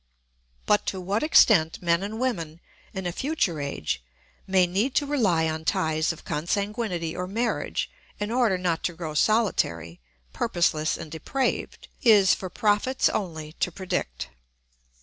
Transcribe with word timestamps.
But 0.65 0.87
to 0.87 0.99
what 0.99 1.21
extent 1.21 1.79
men 1.79 2.01
and 2.01 2.19
women, 2.19 2.59
in 2.91 3.05
a 3.05 3.11
future 3.11 3.61
age, 3.61 4.01
may 4.47 4.65
need 4.65 4.95
to 4.95 5.05
rely 5.05 5.47
on 5.47 5.63
ties 5.63 6.11
of 6.11 6.25
consanguinity 6.25 7.15
or 7.15 7.27
marriage 7.27 7.87
in 8.19 8.31
order 8.31 8.57
not 8.57 8.81
to 8.85 8.93
grow 8.93 9.13
solitary, 9.13 9.99
purposeless, 10.33 10.97
and 10.97 11.11
depraved, 11.11 11.87
is 12.01 12.33
for 12.33 12.49
prophets 12.49 13.09
only 13.09 13.51
to 13.59 13.71
predict. 13.71 14.29